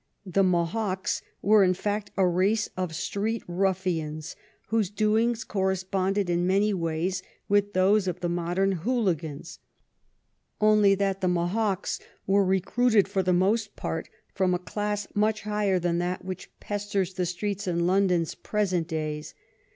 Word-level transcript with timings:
The 0.25 0.41
Mohocks 0.41 1.21
were, 1.43 1.63
in 1.63 1.75
fact, 1.75 2.09
a 2.17 2.25
race 2.27 2.67
of 2.75 2.95
street 2.95 3.43
ruffians 3.47 4.35
whose 4.69 4.89
doings 4.89 5.43
corresponded 5.43 6.27
in 6.27 6.47
many 6.47 6.73
ways 6.73 7.21
with 7.47 7.73
those 7.73 8.07
of 8.07 8.19
the 8.19 8.27
modem 8.27 8.71
Hooligans, 8.79 9.59
only 10.59 10.95
that 10.95 11.21
the 11.21 11.27
Mohocks 11.27 11.99
were 12.25 12.43
recruited 12.43 13.07
for 13.07 13.21
the 13.21 13.31
most 13.31 13.75
part 13.75 14.09
from 14.33 14.55
a 14.55 14.57
class 14.57 15.05
much 15.13 15.43
higher 15.43 15.77
than 15.77 15.99
that 15.99 16.25
which 16.25 16.49
pesters 16.59 17.13
the 17.13 17.27
streets 17.27 17.67
in 17.67 17.85
London's 17.85 18.33
present 18.33 18.87
days. 18.87 19.35